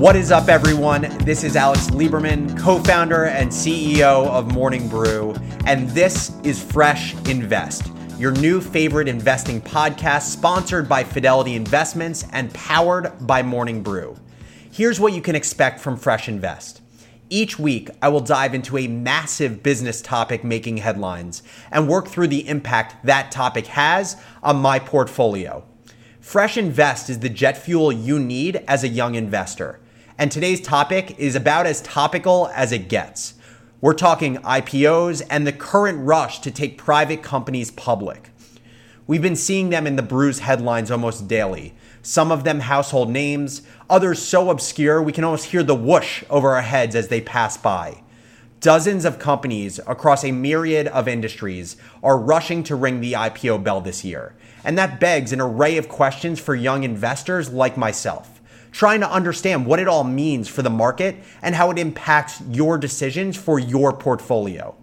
What 0.00 0.16
is 0.16 0.32
up, 0.32 0.48
everyone? 0.48 1.02
This 1.24 1.44
is 1.44 1.56
Alex 1.56 1.88
Lieberman, 1.88 2.58
co 2.58 2.78
founder 2.78 3.26
and 3.26 3.50
CEO 3.50 4.26
of 4.26 4.52
Morning 4.52 4.88
Brew, 4.88 5.34
and 5.66 5.88
this 5.90 6.34
is 6.42 6.62
Fresh 6.62 7.14
Invest, 7.26 7.92
your 8.18 8.32
new 8.32 8.60
favorite 8.60 9.08
investing 9.08 9.60
podcast 9.60 10.22
sponsored 10.22 10.88
by 10.88 11.04
Fidelity 11.04 11.54
Investments 11.54 12.26
and 12.32 12.52
powered 12.52 13.12
by 13.26 13.42
Morning 13.42 13.82
Brew. 13.82 14.16
Here's 14.70 15.00
what 15.00 15.12
you 15.12 15.22
can 15.22 15.34
expect 15.34 15.80
from 15.80 15.96
Fresh 15.96 16.28
Invest. 16.28 16.79
Each 17.30 17.58
week, 17.58 17.88
I 18.02 18.08
will 18.08 18.20
dive 18.20 18.54
into 18.54 18.76
a 18.76 18.88
massive 18.88 19.62
business 19.62 20.02
topic 20.02 20.44
making 20.44 20.78
headlines 20.78 21.42
and 21.70 21.88
work 21.88 22.08
through 22.08 22.28
the 22.28 22.46
impact 22.46 23.06
that 23.06 23.30
topic 23.30 23.68
has 23.68 24.16
on 24.42 24.56
my 24.56 24.78
portfolio. 24.78 25.64
Fresh 26.20 26.58
Invest 26.58 27.08
is 27.08 27.20
the 27.20 27.30
jet 27.30 27.56
fuel 27.56 27.90
you 27.90 28.18
need 28.18 28.62
as 28.68 28.84
a 28.84 28.88
young 28.88 29.14
investor 29.14 29.80
and 30.20 30.30
today's 30.30 30.60
topic 30.60 31.18
is 31.18 31.34
about 31.34 31.64
as 31.64 31.80
topical 31.80 32.50
as 32.54 32.72
it 32.72 32.90
gets. 32.90 33.32
We're 33.80 33.94
talking 33.94 34.36
IPOs 34.36 35.22
and 35.30 35.46
the 35.46 35.52
current 35.52 36.04
rush 36.04 36.40
to 36.40 36.50
take 36.50 36.76
private 36.76 37.22
companies 37.22 37.70
public. 37.70 38.28
We've 39.06 39.22
been 39.22 39.34
seeing 39.34 39.70
them 39.70 39.86
in 39.86 39.96
the 39.96 40.02
Brews 40.02 40.40
headlines 40.40 40.90
almost 40.90 41.26
daily. 41.26 41.72
Some 42.02 42.32
of 42.32 42.44
them 42.44 42.60
household 42.60 43.10
names, 43.10 43.62
others 43.88 44.20
so 44.20 44.50
obscure 44.50 45.02
we 45.02 45.12
can 45.12 45.24
almost 45.24 45.46
hear 45.46 45.62
the 45.62 45.74
whoosh 45.74 46.24
over 46.30 46.50
our 46.50 46.62
heads 46.62 46.94
as 46.94 47.08
they 47.08 47.20
pass 47.20 47.56
by. 47.56 48.02
Dozens 48.60 49.04
of 49.04 49.18
companies 49.18 49.78
across 49.86 50.24
a 50.24 50.32
myriad 50.32 50.88
of 50.88 51.08
industries 51.08 51.76
are 52.02 52.18
rushing 52.18 52.62
to 52.64 52.74
ring 52.74 53.00
the 53.00 53.12
IPO 53.14 53.64
bell 53.64 53.80
this 53.80 54.04
year. 54.04 54.34
And 54.64 54.76
that 54.76 55.00
begs 55.00 55.32
an 55.32 55.40
array 55.40 55.76
of 55.78 55.88
questions 55.88 56.38
for 56.38 56.54
young 56.54 56.84
investors 56.84 57.50
like 57.50 57.76
myself 57.76 58.40
trying 58.72 59.00
to 59.00 59.10
understand 59.10 59.66
what 59.66 59.80
it 59.80 59.88
all 59.88 60.04
means 60.04 60.48
for 60.48 60.62
the 60.62 60.70
market 60.70 61.16
and 61.42 61.54
how 61.54 61.70
it 61.70 61.78
impacts 61.78 62.40
your 62.48 62.78
decisions 62.78 63.36
for 63.36 63.58
your 63.58 63.92
portfolio. 63.92 64.74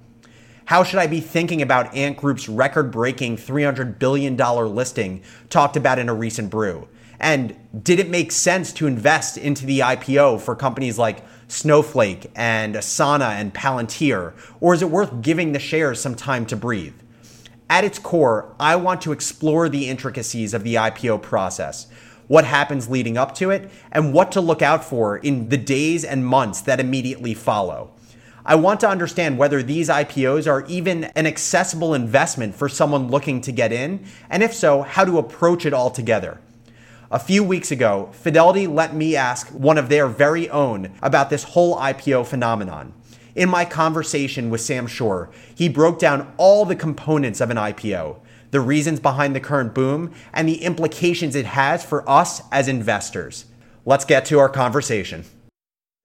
How 0.66 0.84
should 0.84 1.00
I 1.00 1.08
be 1.08 1.22
thinking 1.22 1.62
about 1.62 1.96
Ant 1.96 2.18
Group's 2.18 2.50
record 2.50 2.92
breaking 2.92 3.38
$300 3.38 4.00
billion 4.00 4.36
listing 4.36 5.24
talked 5.50 5.78
about 5.78 6.00
in 6.00 6.10
a 6.10 6.14
recent 6.14 6.50
brew? 6.50 6.88
And 7.20 7.56
did 7.84 8.00
it 8.00 8.10
make 8.10 8.32
sense 8.32 8.72
to 8.74 8.88
invest 8.88 9.38
into 9.38 9.66
the 9.66 9.80
IPO 9.80 10.42
for 10.42 10.56
companies 10.56 10.98
like 10.98 11.24
Snowflake 11.48 12.30
and 12.36 12.76
Asana 12.76 13.32
and 13.32 13.54
Palantir? 13.54 14.34
Or 14.60 14.74
is 14.74 14.82
it 14.82 14.90
worth 14.90 15.22
giving 15.22 15.52
the 15.52 15.60
shares 15.60 16.00
some 16.00 16.16
time 16.16 16.46
to 16.48 16.56
breathe? 16.56 16.96
At 17.70 17.84
its 17.84 18.00
core, 18.00 18.54
I 18.60 18.76
want 18.76 19.02
to 19.02 19.12
explore 19.12 19.68
the 19.68 19.90
intricacies 19.90 20.54
of 20.54 20.64
the 20.64 20.76
IPO 20.76 21.22
process 21.22 21.88
what 22.28 22.46
happens 22.46 22.90
leading 22.90 23.18
up 23.18 23.34
to 23.36 23.50
it, 23.50 23.70
and 23.92 24.14
what 24.14 24.32
to 24.34 24.42
look 24.42 24.62
out 24.62 24.84
for 24.84 25.18
in 25.18 25.50
the 25.50 25.58
days 25.58 26.04
and 26.04 26.26
months 26.26 26.62
that 26.62 26.80
immediately 26.80 27.34
follow. 27.34 27.92
I 28.46 28.56
want 28.56 28.80
to 28.82 28.90
understand 28.90 29.38
whether 29.38 29.62
these 29.62 29.90
IPOs 29.90 30.50
are 30.50 30.66
even 30.68 31.06
an 31.16 31.26
accessible 31.26 31.94
investment 31.94 32.56
for 32.56 32.70
someone 32.70 33.10
looking 33.10 33.42
to 33.42 33.52
get 33.52 33.74
in, 33.74 34.06
and 34.30 34.42
if 34.42 34.54
so, 34.54 34.84
how 34.84 35.04
to 35.04 35.18
approach 35.18 35.66
it 35.66 35.74
altogether. 35.74 36.40
A 37.10 37.20
few 37.20 37.44
weeks 37.44 37.72
ago, 37.72 38.10
Fidelity 38.12 38.68
let 38.68 38.94
me 38.94 39.16
ask 39.16 39.48
one 39.50 39.78
of 39.78 39.90
their 39.90 40.08
very 40.08 40.50
own 40.50 40.94
about 41.02 41.30
this 41.30 41.44
whole 41.44 41.78
IPO 41.78 42.26
phenomenon. 42.26 42.94
In 43.36 43.50
my 43.50 43.66
conversation 43.66 44.50
with 44.50 44.62
Sam 44.62 44.88
Shore, 44.88 45.30
he 45.56 45.70
broke 45.70 46.00
down 46.00 46.34
all 46.38 46.66
the 46.66 46.76
components 46.76 47.40
of 47.40 47.50
an 47.50 47.58
IPO 47.58 48.20
the 48.52 48.60
reasons 48.60 49.00
behind 49.00 49.36
the 49.36 49.40
current 49.40 49.74
boom, 49.74 50.14
and 50.34 50.48
the 50.48 50.64
implications 50.64 51.36
it 51.36 51.46
has 51.46 51.84
for 51.84 52.08
us 52.10 52.42
as 52.52 52.68
investors. 52.68 53.46
Let's 53.86 54.06
get 54.06 54.26
to 54.26 54.40
our 54.40 54.50
conversation. 54.50 55.26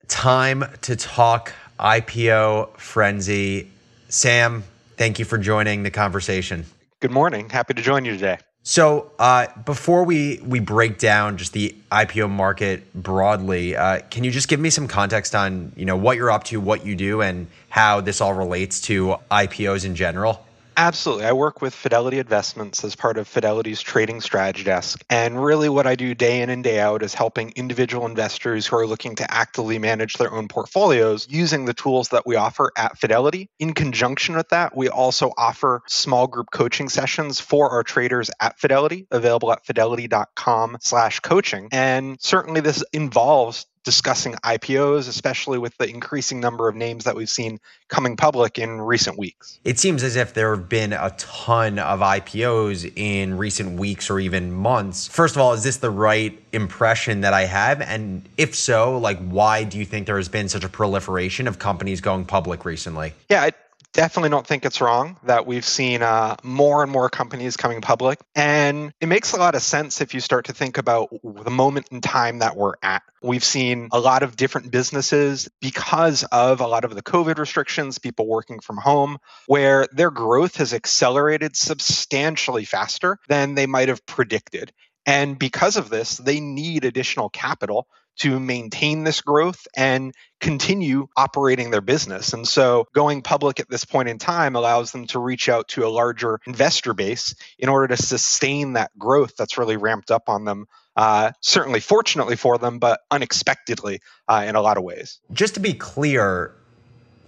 Time 0.08 0.64
to 0.82 0.96
talk 0.96 1.52
IPO 1.78 2.76
frenzy. 2.76 3.70
Sam, 4.08 4.64
thank 4.96 5.18
you 5.18 5.24
for 5.24 5.38
joining 5.38 5.82
the 5.82 5.90
conversation. 5.90 6.66
Good 7.00 7.10
morning. 7.10 7.48
Happy 7.48 7.74
to 7.74 7.82
join 7.82 8.04
you 8.04 8.12
today. 8.12 8.38
So, 8.64 9.10
uh, 9.18 9.48
before 9.64 10.04
we 10.04 10.40
we 10.44 10.60
break 10.60 10.98
down 10.98 11.36
just 11.36 11.52
the 11.52 11.74
IPO 11.90 12.30
market 12.30 12.94
broadly, 12.94 13.74
uh, 13.74 14.00
can 14.08 14.22
you 14.22 14.30
just 14.30 14.46
give 14.46 14.60
me 14.60 14.70
some 14.70 14.86
context 14.86 15.34
on 15.34 15.72
you 15.74 15.84
know 15.84 15.96
what 15.96 16.16
you're 16.16 16.30
up 16.30 16.44
to, 16.44 16.60
what 16.60 16.86
you 16.86 16.94
do, 16.94 17.22
and 17.22 17.48
how 17.68 18.00
this 18.00 18.20
all 18.20 18.34
relates 18.34 18.80
to 18.82 19.16
IPOs 19.32 19.84
in 19.84 19.96
general? 19.96 20.46
Absolutely. 20.76 21.26
I 21.26 21.32
work 21.32 21.60
with 21.60 21.74
Fidelity 21.74 22.18
Investments 22.18 22.82
as 22.84 22.96
part 22.96 23.18
of 23.18 23.28
Fidelity's 23.28 23.80
trading 23.80 24.20
strategy 24.20 24.64
desk. 24.64 25.04
And 25.10 25.42
really, 25.42 25.68
what 25.68 25.86
I 25.86 25.96
do 25.96 26.14
day 26.14 26.40
in 26.40 26.50
and 26.50 26.64
day 26.64 26.80
out 26.80 27.02
is 27.02 27.14
helping 27.14 27.52
individual 27.56 28.06
investors 28.06 28.66
who 28.66 28.76
are 28.76 28.86
looking 28.86 29.16
to 29.16 29.30
actively 29.30 29.78
manage 29.78 30.14
their 30.14 30.32
own 30.32 30.48
portfolios 30.48 31.26
using 31.30 31.64
the 31.64 31.74
tools 31.74 32.08
that 32.08 32.26
we 32.26 32.36
offer 32.36 32.72
at 32.76 32.98
Fidelity. 32.98 33.50
In 33.58 33.74
conjunction 33.74 34.36
with 34.36 34.48
that, 34.48 34.76
we 34.76 34.88
also 34.88 35.32
offer 35.36 35.82
small 35.88 36.26
group 36.26 36.48
coaching 36.50 36.88
sessions 36.88 37.38
for 37.38 37.70
our 37.70 37.82
traders 37.82 38.30
at 38.40 38.58
Fidelity, 38.58 39.06
available 39.10 39.52
at 39.52 39.66
fidelity.com 39.66 40.78
slash 40.80 41.20
coaching. 41.20 41.68
And 41.72 42.16
certainly, 42.20 42.60
this 42.60 42.82
involves 42.92 43.66
discussing 43.84 44.34
IPOs, 44.44 45.08
especially 45.08 45.58
with 45.58 45.76
the 45.78 45.88
increasing 45.88 46.40
number 46.40 46.68
of 46.68 46.74
names 46.74 47.04
that 47.04 47.16
we've 47.16 47.28
seen 47.28 47.58
coming 47.88 48.16
public 48.16 48.58
in 48.58 48.80
recent 48.80 49.18
weeks. 49.18 49.58
It 49.64 49.78
seems 49.78 50.02
as 50.02 50.16
if 50.16 50.34
there 50.34 50.54
have 50.54 50.68
been 50.68 50.92
a 50.92 51.14
ton 51.18 51.78
of 51.78 52.00
IPOs 52.00 52.90
in 52.96 53.36
recent 53.36 53.78
weeks 53.78 54.10
or 54.10 54.20
even 54.20 54.52
months. 54.52 55.08
First 55.08 55.36
of 55.36 55.42
all, 55.42 55.52
is 55.52 55.62
this 55.62 55.78
the 55.78 55.90
right 55.90 56.40
impression 56.52 57.22
that 57.22 57.32
I 57.32 57.44
have? 57.44 57.80
And 57.80 58.28
if 58.36 58.54
so, 58.54 58.98
like 58.98 59.18
why 59.18 59.64
do 59.64 59.78
you 59.78 59.84
think 59.84 60.06
there 60.06 60.16
has 60.16 60.28
been 60.28 60.48
such 60.48 60.64
a 60.64 60.68
proliferation 60.68 61.48
of 61.48 61.58
companies 61.58 62.00
going 62.00 62.24
public 62.24 62.64
recently? 62.64 63.14
Yeah, 63.28 63.50
definitely 63.92 64.30
don't 64.30 64.46
think 64.46 64.64
it's 64.64 64.80
wrong 64.80 65.18
that 65.24 65.46
we've 65.46 65.64
seen 65.64 66.02
uh, 66.02 66.36
more 66.42 66.82
and 66.82 66.90
more 66.90 67.08
companies 67.10 67.56
coming 67.56 67.80
public. 67.80 68.18
And 68.34 68.92
it 69.00 69.06
makes 69.06 69.32
a 69.32 69.36
lot 69.36 69.54
of 69.54 69.62
sense 69.62 70.00
if 70.00 70.14
you 70.14 70.20
start 70.20 70.46
to 70.46 70.52
think 70.52 70.78
about 70.78 71.10
the 71.22 71.50
moment 71.50 71.88
in 71.90 72.00
time 72.00 72.40
that 72.40 72.56
we're 72.56 72.74
at. 72.82 73.02
We've 73.22 73.44
seen 73.44 73.88
a 73.92 74.00
lot 74.00 74.22
of 74.22 74.36
different 74.36 74.70
businesses 74.70 75.48
because 75.60 76.24
of 76.24 76.60
a 76.60 76.66
lot 76.66 76.84
of 76.84 76.94
the 76.94 77.02
COVID 77.02 77.38
restrictions, 77.38 77.98
people 77.98 78.26
working 78.26 78.60
from 78.60 78.78
home, 78.78 79.18
where 79.46 79.86
their 79.92 80.10
growth 80.10 80.56
has 80.56 80.74
accelerated 80.74 81.56
substantially 81.56 82.64
faster 82.64 83.18
than 83.28 83.54
they 83.54 83.66
might 83.66 83.88
have 83.88 84.04
predicted. 84.06 84.72
And 85.04 85.38
because 85.38 85.76
of 85.76 85.90
this, 85.90 86.16
they 86.16 86.40
need 86.40 86.84
additional 86.84 87.28
capital 87.28 87.88
to 88.18 88.38
maintain 88.38 89.04
this 89.04 89.20
growth 89.20 89.66
and 89.76 90.12
continue 90.40 91.06
operating 91.16 91.70
their 91.70 91.80
business. 91.80 92.32
And 92.32 92.46
so 92.46 92.86
going 92.94 93.22
public 93.22 93.60
at 93.60 93.68
this 93.68 93.84
point 93.84 94.08
in 94.08 94.18
time 94.18 94.56
allows 94.56 94.92
them 94.92 95.06
to 95.08 95.18
reach 95.18 95.48
out 95.48 95.68
to 95.68 95.86
a 95.86 95.88
larger 95.88 96.40
investor 96.46 96.94
base 96.94 97.34
in 97.58 97.68
order 97.68 97.88
to 97.88 97.96
sustain 97.96 98.74
that 98.74 98.90
growth 98.98 99.34
that's 99.36 99.58
really 99.58 99.76
ramped 99.76 100.10
up 100.10 100.28
on 100.28 100.44
them. 100.44 100.66
Uh, 100.94 101.32
certainly, 101.40 101.80
fortunately 101.80 102.36
for 102.36 102.58
them, 102.58 102.78
but 102.78 103.00
unexpectedly 103.10 104.00
uh, 104.28 104.44
in 104.46 104.56
a 104.56 104.60
lot 104.60 104.76
of 104.76 104.84
ways. 104.84 105.20
Just 105.32 105.54
to 105.54 105.60
be 105.60 105.72
clear, 105.72 106.54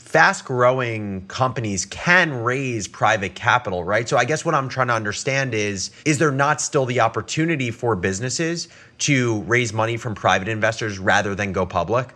fast 0.05 0.45
growing 0.45 1.27
companies 1.29 1.87
can 1.87 2.45
raise 2.45 2.87
private 2.87 3.35
capital, 3.35 3.83
right? 3.83 4.07
So 4.07 4.19
I 4.19 4.27
guess 4.27 4.45
what 4.45 4.55
I'm 4.55 4.69
trying 4.69 4.89
to 4.89 4.95
understand 4.95 5.55
is 5.55 5.91
is 6.05 6.19
there 6.19 6.31
not 6.31 6.61
still 6.61 6.85
the 6.85 7.01
opportunity 7.01 7.71
for 7.71 7.97
businesses 7.97 8.69
to 8.99 9.41
raise 9.43 9.73
money 9.73 9.97
from 9.97 10.15
private 10.15 10.47
investors 10.47 10.99
rather 10.99 11.35
than 11.35 11.53
go 11.53 11.65
public? 11.65 12.11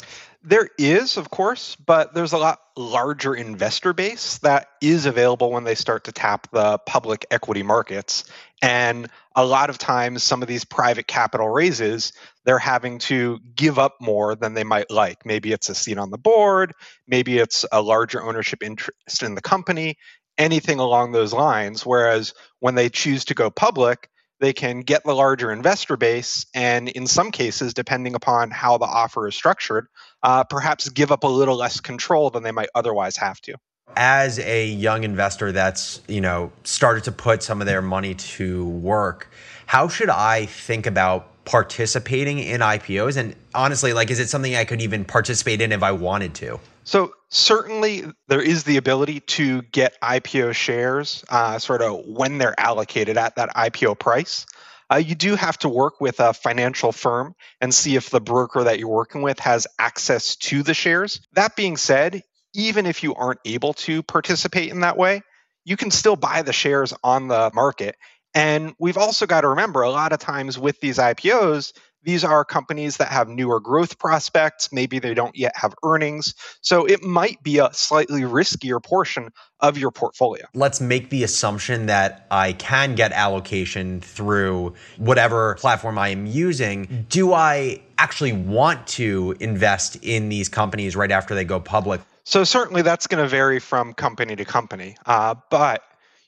There 0.44 0.68
is, 0.78 1.16
of 1.16 1.30
course, 1.30 1.76
but 1.76 2.14
there's 2.14 2.32
a 2.32 2.38
lot 2.38 2.67
larger 2.78 3.34
investor 3.34 3.92
base 3.92 4.38
that 4.38 4.68
is 4.80 5.04
available 5.04 5.50
when 5.50 5.64
they 5.64 5.74
start 5.74 6.04
to 6.04 6.12
tap 6.12 6.46
the 6.52 6.78
public 6.78 7.26
equity 7.30 7.64
markets. 7.64 8.24
And 8.62 9.08
a 9.34 9.44
lot 9.44 9.68
of 9.68 9.78
times, 9.78 10.22
some 10.22 10.42
of 10.42 10.48
these 10.48 10.64
private 10.64 11.08
capital 11.08 11.48
raises, 11.48 12.12
they're 12.44 12.58
having 12.58 13.00
to 13.00 13.40
give 13.56 13.78
up 13.78 13.96
more 14.00 14.36
than 14.36 14.54
they 14.54 14.64
might 14.64 14.90
like. 14.90 15.26
Maybe 15.26 15.50
it's 15.52 15.68
a 15.68 15.74
seat 15.74 15.98
on 15.98 16.10
the 16.10 16.18
board, 16.18 16.72
maybe 17.06 17.38
it's 17.38 17.66
a 17.70 17.82
larger 17.82 18.22
ownership 18.22 18.62
interest 18.62 19.22
in 19.22 19.34
the 19.34 19.42
company, 19.42 19.96
anything 20.38 20.78
along 20.78 21.10
those 21.12 21.32
lines. 21.32 21.84
Whereas 21.84 22.32
when 22.60 22.76
they 22.76 22.88
choose 22.88 23.24
to 23.26 23.34
go 23.34 23.50
public, 23.50 24.08
they 24.40 24.52
can 24.52 24.80
get 24.80 25.02
the 25.04 25.14
larger 25.14 25.50
investor 25.50 25.96
base 25.96 26.46
and 26.54 26.88
in 26.88 27.06
some 27.06 27.30
cases 27.30 27.74
depending 27.74 28.14
upon 28.14 28.50
how 28.50 28.78
the 28.78 28.84
offer 28.84 29.28
is 29.28 29.34
structured 29.34 29.86
uh, 30.22 30.44
perhaps 30.44 30.88
give 30.88 31.12
up 31.12 31.24
a 31.24 31.28
little 31.28 31.56
less 31.56 31.80
control 31.80 32.30
than 32.30 32.42
they 32.42 32.52
might 32.52 32.68
otherwise 32.74 33.16
have 33.16 33.40
to 33.40 33.54
as 33.96 34.38
a 34.40 34.66
young 34.66 35.04
investor 35.04 35.52
that's 35.52 36.00
you 36.08 36.20
know 36.20 36.52
started 36.64 37.04
to 37.04 37.12
put 37.12 37.42
some 37.42 37.60
of 37.60 37.66
their 37.66 37.82
money 37.82 38.14
to 38.14 38.66
work 38.66 39.30
how 39.66 39.88
should 39.88 40.10
i 40.10 40.46
think 40.46 40.86
about 40.86 41.32
participating 41.48 42.38
in 42.38 42.60
IPOs? 42.60 43.16
And 43.16 43.34
honestly, 43.54 43.94
like, 43.94 44.10
is 44.10 44.20
it 44.20 44.28
something 44.28 44.54
I 44.54 44.66
could 44.66 44.82
even 44.82 45.06
participate 45.06 45.62
in 45.62 45.72
if 45.72 45.82
I 45.82 45.92
wanted 45.92 46.34
to? 46.34 46.60
So 46.88 47.12
certainly 47.28 48.04
there 48.28 48.40
is 48.40 48.64
the 48.64 48.78
ability 48.78 49.20
to 49.20 49.60
get 49.60 50.00
IPO 50.00 50.54
shares 50.54 51.22
uh, 51.28 51.58
sort 51.58 51.82
of 51.82 52.06
when 52.06 52.38
they're 52.38 52.58
allocated 52.58 53.18
at 53.18 53.36
that 53.36 53.50
IPO 53.54 53.98
price. 53.98 54.46
Uh, 54.90 54.96
you 54.96 55.14
do 55.14 55.36
have 55.36 55.58
to 55.58 55.68
work 55.68 56.00
with 56.00 56.18
a 56.18 56.32
financial 56.32 56.92
firm 56.92 57.34
and 57.60 57.74
see 57.74 57.96
if 57.96 58.08
the 58.08 58.22
broker 58.22 58.64
that 58.64 58.78
you're 58.78 58.88
working 58.88 59.20
with 59.20 59.38
has 59.40 59.66
access 59.78 60.36
to 60.36 60.62
the 60.62 60.72
shares. 60.72 61.20
That 61.34 61.56
being 61.56 61.76
said, 61.76 62.22
even 62.54 62.86
if 62.86 63.02
you 63.02 63.14
aren't 63.14 63.40
able 63.44 63.74
to 63.74 64.02
participate 64.02 64.70
in 64.70 64.80
that 64.80 64.96
way, 64.96 65.20
you 65.66 65.76
can 65.76 65.90
still 65.90 66.16
buy 66.16 66.40
the 66.40 66.54
shares 66.54 66.94
on 67.04 67.28
the 67.28 67.50
market. 67.52 67.96
And 68.32 68.74
we've 68.78 68.96
also 68.96 69.26
got 69.26 69.42
to 69.42 69.48
remember 69.48 69.82
a 69.82 69.90
lot 69.90 70.14
of 70.14 70.20
times 70.20 70.58
with 70.58 70.80
these 70.80 70.96
IPOs, 70.96 71.74
these 72.02 72.24
are 72.24 72.44
companies 72.44 72.96
that 72.98 73.08
have 73.08 73.28
newer 73.28 73.60
growth 73.60 73.98
prospects. 73.98 74.72
Maybe 74.72 74.98
they 74.98 75.14
don't 75.14 75.36
yet 75.36 75.52
have 75.56 75.74
earnings. 75.84 76.34
So 76.60 76.84
it 76.84 77.02
might 77.02 77.42
be 77.42 77.58
a 77.58 77.72
slightly 77.72 78.22
riskier 78.22 78.82
portion 78.82 79.30
of 79.60 79.76
your 79.76 79.90
portfolio. 79.90 80.46
Let's 80.54 80.80
make 80.80 81.10
the 81.10 81.24
assumption 81.24 81.86
that 81.86 82.26
I 82.30 82.52
can 82.52 82.94
get 82.94 83.12
allocation 83.12 84.00
through 84.00 84.74
whatever 84.96 85.56
platform 85.56 85.98
I 85.98 86.08
am 86.08 86.26
using. 86.26 87.06
Do 87.08 87.32
I 87.32 87.82
actually 87.98 88.32
want 88.32 88.86
to 88.86 89.36
invest 89.40 89.96
in 90.02 90.28
these 90.28 90.48
companies 90.48 90.94
right 90.94 91.10
after 91.10 91.34
they 91.34 91.44
go 91.44 91.58
public? 91.58 92.00
So 92.24 92.44
certainly 92.44 92.82
that's 92.82 93.06
going 93.06 93.22
to 93.22 93.28
vary 93.28 93.58
from 93.58 93.94
company 93.94 94.36
to 94.36 94.44
company. 94.44 94.96
Uh, 95.06 95.34
but 95.50 95.82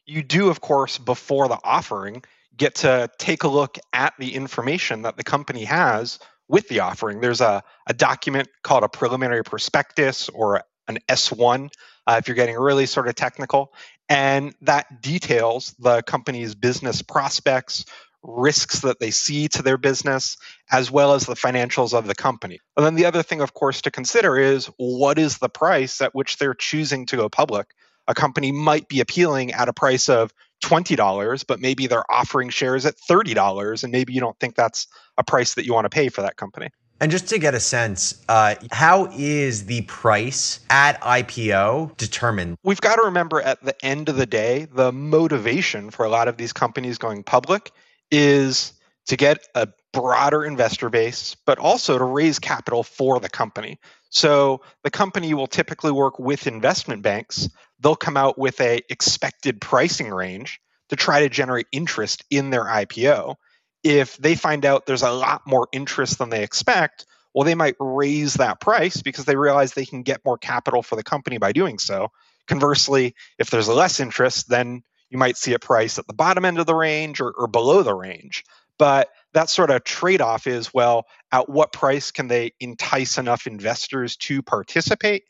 you 0.07 0.23
do, 0.23 0.49
of 0.49 0.61
course, 0.61 0.99
before 0.99 1.47
the 1.47 1.59
offering, 1.63 2.25
get 2.61 2.75
to 2.77 3.09
take 3.19 3.43
a 3.43 3.49
look 3.49 3.79
at 3.93 4.13
the 4.19 4.35
information 4.35 5.03
that 5.03 5.17
the 5.17 5.25
company 5.25 5.65
has 5.65 6.19
with 6.47 6.69
the 6.69 6.81
offering. 6.81 7.21
There's 7.21 7.41
a, 7.41 7.63
a 7.87 7.95
document 7.95 8.49
called 8.63 8.85
a 8.85 8.89
preliminary 8.89 9.43
prospectus 9.43 10.29
or 10.29 10.63
an 10.87 10.99
S1 11.09 11.71
uh, 12.07 12.17
if 12.19 12.29
you're 12.29 12.35
getting 12.35 12.57
really 12.57 12.85
sort 12.85 13.09
of 13.09 13.15
technical. 13.15 13.73
And 14.11 14.55
that 14.61 15.01
details 15.01 15.75
the 15.79 16.03
company's 16.03 16.55
business 16.55 17.01
prospects, 17.01 17.87
risks 18.23 18.81
that 18.81 19.01
they 19.01 19.11
see 19.11 19.49
to 19.49 19.63
their 19.63 19.79
business, 19.79 20.37
as 20.71 20.91
well 20.91 21.15
as 21.15 21.25
the 21.25 21.37
financials 21.37 21.95
of 21.95 22.07
the 22.07 22.15
company. 22.15 22.59
And 22.77 22.85
then 22.85 22.95
the 22.95 23.07
other 23.07 23.23
thing, 23.23 23.41
of 23.41 23.55
course, 23.55 23.81
to 23.83 23.91
consider 23.91 24.37
is 24.37 24.67
what 24.77 25.19
is 25.19 25.39
the 25.39 25.49
price 25.49 26.03
at 26.03 26.15
which 26.15 26.37
they're 26.37 26.53
choosing 26.53 27.07
to 27.07 27.17
go 27.17 27.31
public? 27.31 27.69
A 28.11 28.15
company 28.15 28.51
might 28.51 28.89
be 28.89 28.99
appealing 28.99 29.53
at 29.53 29.69
a 29.69 29.73
price 29.73 30.09
of 30.09 30.35
$20, 30.65 31.47
but 31.47 31.61
maybe 31.61 31.87
they're 31.87 32.11
offering 32.11 32.49
shares 32.49 32.85
at 32.85 32.97
$30, 33.09 33.85
and 33.85 33.93
maybe 33.93 34.13
you 34.13 34.21
don't 34.21 34.39
think 34.41 34.57
that's 34.57 34.89
a 35.17 35.23
price 35.23 35.55
that 35.55 35.65
you 35.65 35.73
want 35.73 35.85
to 35.85 35.91
pay 35.91 36.09
for 36.09 36.21
that 36.23 36.37
company. 36.37 36.71
And 37.01 37.13
just 37.13 37.29
to 37.29 37.39
get 37.39 37.55
a 37.55 37.61
sense, 37.61 38.21
uh, 38.29 38.57
how 38.73 39.07
is 39.17 39.67
the 39.67 39.83
price 39.83 40.59
at 40.71 41.01
IPO 41.01 41.97
determined? 41.99 42.57
We've 42.65 42.81
got 42.81 42.97
to 42.97 43.03
remember 43.03 43.41
at 43.41 43.63
the 43.63 43.77
end 43.83 44.09
of 44.09 44.17
the 44.17 44.27
day, 44.27 44.67
the 44.75 44.91
motivation 44.91 45.91
for 45.91 46.05
a 46.05 46.09
lot 46.09 46.27
of 46.27 46.37
these 46.37 46.53
companies 46.53 46.99
going 46.99 47.23
public 47.23 47.71
is 48.11 48.73
to 49.07 49.17
get 49.17 49.39
a 49.55 49.69
broader 49.93 50.45
investor 50.45 50.89
base, 50.89 51.37
but 51.47 51.59
also 51.59 51.99
to 51.99 52.05
raise 52.05 52.39
capital 52.39 52.83
for 52.83 53.19
the 53.21 53.29
company. 53.29 53.79
So 54.11 54.63
the 54.83 54.91
company 54.91 55.35
will 55.35 55.47
typically 55.47 55.93
work 55.93 56.19
with 56.19 56.47
investment 56.47 57.03
banks. 57.03 57.49
They'll 57.81 57.97
come 57.97 58.17
out 58.17 58.39
with 58.39 58.61
a 58.61 58.83
expected 58.89 59.61
pricing 59.61 60.11
range 60.11 60.61
to 60.91 60.97
try 60.97 61.21
to 61.21 61.29
generate 61.29 61.67
interest 61.73 62.25
in 62.31 62.51
their 62.51 62.65
IPO. 62.65 63.37
If 63.83 64.17
they 64.19 64.35
find 64.35 64.67
out 64.67 64.87
there's 64.87 65.03
a 65.03 65.13
lot 65.13 65.43
more 65.47 65.69
interest 65.73 66.19
than 66.19 66.29
they 66.29 66.43
expect, 66.43 67.07
well, 67.33 67.45
they 67.45 67.55
might 67.55 67.77
raise 67.79 68.35
that 68.35 68.61
price 68.61 69.03
because 69.03 69.25
they 69.25 69.37
realize 69.37 69.73
they 69.73 69.87
can 69.87 70.03
get 70.03 70.25
more 70.25 70.37
capital 70.37 70.83
for 70.83 70.97
the 70.97 71.05
company 71.05 71.39
by 71.39 71.53
doing 71.53 71.79
so. 71.79 72.09
Conversely, 72.49 73.15
if 73.39 73.51
there's 73.51 73.69
less 73.69 74.01
interest, 74.01 74.49
then 74.49 74.83
you 75.09 75.19
might 75.19 75.37
see 75.37 75.55
a 75.55 75.59
price 75.59 75.99
at 75.99 76.07
the 76.07 76.13
bottom 76.15 76.45
end 76.45 76.59
of 76.59 76.67
the 76.67 76.75
range 76.75 77.21
or, 77.21 77.31
or 77.31 77.47
below 77.47 77.83
the 77.83 77.95
range. 77.95 78.45
But 78.81 79.11
that 79.35 79.51
sort 79.51 79.71
of 79.71 79.85
trade 79.85 80.23
off 80.23 80.47
is 80.47 80.73
well, 80.73 81.05
at 81.31 81.51
what 81.51 81.71
price 81.71 82.11
can 82.11 82.29
they 82.29 82.53
entice 82.61 83.19
enough 83.19 83.47
investors 83.47 84.17
to 84.17 84.41
participate 84.41 85.25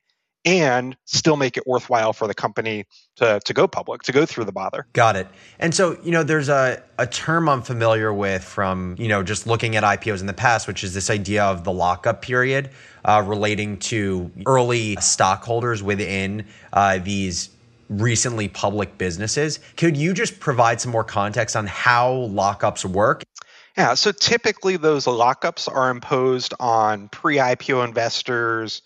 and 0.45 0.97
still 1.05 1.37
make 1.37 1.57
it 1.57 1.67
worthwhile 1.67 2.13
for 2.13 2.29
the 2.29 2.33
company 2.33 2.85
to, 3.17 3.41
to 3.45 3.53
go 3.53 3.67
public, 3.67 4.03
to 4.03 4.13
go 4.13 4.25
through 4.25 4.45
the 4.45 4.53
bother. 4.53 4.87
Got 4.93 5.17
it. 5.17 5.27
And 5.59 5.75
so, 5.75 5.99
you 6.05 6.13
know, 6.13 6.23
there's 6.23 6.49
a, 6.49 6.81
a 6.97 7.09
term 7.09 7.49
I'm 7.49 7.61
familiar 7.61 8.15
with 8.15 8.45
from, 8.45 8.95
you 9.01 9.09
know, 9.09 9.25
just 9.25 9.49
looking 9.49 9.75
at 9.75 9.83
IPOs 9.83 10.21
in 10.21 10.27
the 10.29 10.33
past, 10.33 10.69
which 10.69 10.85
is 10.85 10.95
this 10.95 11.11
idea 11.11 11.43
of 11.43 11.65
the 11.65 11.73
lockup 11.73 12.23
period 12.23 12.71
uh, 13.05 13.25
relating 13.27 13.79
to 13.79 14.31
early 14.47 14.95
stockholders 15.01 15.83
within 15.83 16.47
uh, 16.73 16.99
these 16.99 17.51
recently 17.91 18.47
public 18.49 18.97
businesses. 18.97 19.59
Could 19.77 19.97
you 19.97 20.15
just 20.15 20.39
provide 20.39 20.81
some 20.81 20.93
more 20.93 21.05
context 21.05 21.57
on 21.57 21.67
how 21.67 22.29
lockups 22.31 22.85
work? 22.85 23.25
Yeah, 23.77 23.95
so 23.95 24.13
typically 24.13 24.77
those 24.77 25.07
lockups 25.07 25.73
are 25.73 25.91
imposed 25.91 26.55
on 26.59 27.09
pre 27.09 27.37
IPO 27.37 27.85
investors, 27.85 28.83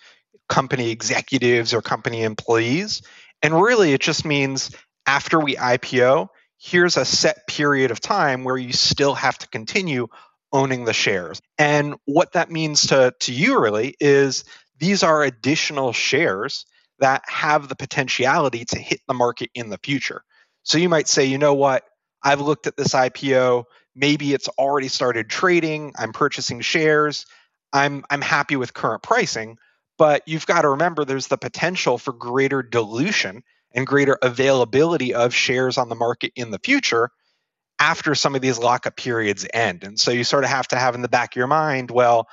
company 0.48 0.90
executives, 0.90 1.74
or 1.74 1.82
company 1.82 2.22
employees. 2.22 3.02
And 3.42 3.60
really, 3.60 3.92
it 3.92 4.00
just 4.00 4.24
means 4.24 4.74
after 5.06 5.38
we 5.40 5.56
IPO, 5.56 6.28
here's 6.58 6.96
a 6.96 7.04
set 7.04 7.46
period 7.46 7.90
of 7.90 8.00
time 8.00 8.44
where 8.44 8.56
you 8.56 8.72
still 8.72 9.14
have 9.14 9.38
to 9.38 9.48
continue 9.48 10.08
owning 10.52 10.84
the 10.84 10.92
shares. 10.92 11.40
And 11.58 11.96
what 12.04 12.32
that 12.32 12.50
means 12.50 12.86
to, 12.88 13.12
to 13.20 13.32
you 13.32 13.60
really 13.60 13.96
is 14.00 14.44
these 14.78 15.02
are 15.02 15.22
additional 15.22 15.92
shares 15.92 16.64
that 17.00 17.22
have 17.26 17.68
the 17.68 17.76
potentiality 17.76 18.64
to 18.66 18.78
hit 18.78 19.00
the 19.08 19.14
market 19.14 19.50
in 19.54 19.68
the 19.68 19.78
future. 19.78 20.22
So 20.62 20.78
you 20.78 20.88
might 20.88 21.08
say, 21.08 21.24
you 21.24 21.38
know 21.38 21.54
what? 21.54 21.84
I've 22.22 22.40
looked 22.40 22.66
at 22.66 22.76
this 22.76 22.94
IPO. 22.94 23.64
Maybe 23.94 24.34
it's 24.34 24.48
already 24.48 24.88
started 24.88 25.28
trading. 25.28 25.92
I'm 25.96 26.12
purchasing 26.12 26.60
shares. 26.60 27.26
I'm 27.72 28.04
I'm 28.10 28.20
happy 28.20 28.56
with 28.56 28.74
current 28.74 29.02
pricing, 29.02 29.58
but 29.98 30.22
you've 30.26 30.46
got 30.46 30.62
to 30.62 30.70
remember 30.70 31.04
there's 31.04 31.28
the 31.28 31.38
potential 31.38 31.98
for 31.98 32.12
greater 32.12 32.62
dilution 32.62 33.42
and 33.72 33.86
greater 33.86 34.16
availability 34.22 35.14
of 35.14 35.34
shares 35.34 35.78
on 35.78 35.88
the 35.88 35.94
market 35.96 36.32
in 36.36 36.50
the 36.50 36.60
future 36.60 37.10
after 37.80 38.14
some 38.14 38.36
of 38.36 38.40
these 38.40 38.58
lockup 38.58 38.96
periods 38.96 39.46
end. 39.52 39.82
And 39.82 39.98
so 39.98 40.12
you 40.12 40.22
sort 40.22 40.44
of 40.44 40.50
have 40.50 40.68
to 40.68 40.78
have 40.78 40.94
in 40.94 41.02
the 41.02 41.08
back 41.08 41.34
of 41.34 41.36
your 41.36 41.48
mind, 41.48 41.90
well, 41.90 42.28